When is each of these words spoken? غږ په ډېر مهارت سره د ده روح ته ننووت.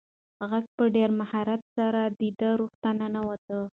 غږ 0.49 0.65
په 0.77 0.83
ډېر 0.95 1.09
مهارت 1.19 1.61
سره 1.77 2.01
د 2.19 2.21
ده 2.39 2.49
روح 2.59 2.71
ته 2.81 2.89
ننووت. 2.99 3.45